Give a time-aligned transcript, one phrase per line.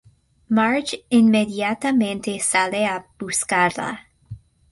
[0.47, 4.07] Marge inmediatamente sale a buscarla.